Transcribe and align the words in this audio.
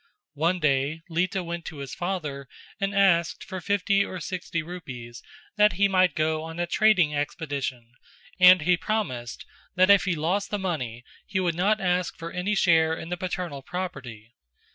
One 0.33 0.59
day 0.59 1.03
Lita 1.09 1.43
went 1.43 1.63
to 1.65 1.77
his 1.77 1.93
father 1.93 2.47
and 2.79 2.95
asked 2.95 3.43
for 3.43 3.61
fifty 3.61 4.03
or 4.03 4.19
sixty 4.19 4.63
rupees 4.63 5.21
that 5.57 5.73
he 5.73 5.87
might 5.87 6.15
go 6.15 6.41
on 6.41 6.57
a 6.57 6.65
trading 6.65 7.13
expedition 7.13 7.93
and 8.39 8.63
he 8.63 8.77
promised 8.77 9.45
that 9.75 9.91
if 9.91 10.05
he 10.05 10.15
lost 10.15 10.49
the 10.49 10.57
money 10.57 11.03
he 11.27 11.39
would 11.39 11.53
not 11.53 11.79
ask 11.79 12.17
for 12.17 12.31
any 12.31 12.55
share 12.55 12.95
in 12.97 13.09
the 13.09 13.15
paternal 13.17 13.61
property. 13.61 14.33